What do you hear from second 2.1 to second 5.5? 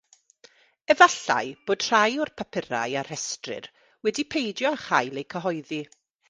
o'r papurau a restrir wedi peidio â chael eu